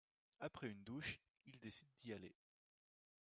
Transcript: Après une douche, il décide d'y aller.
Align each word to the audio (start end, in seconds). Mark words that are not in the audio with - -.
Après 0.39 0.67
une 0.67 0.81
douche, 0.83 1.19
il 1.45 1.59
décide 1.59 1.93
d'y 1.97 2.11
aller. 2.11 2.35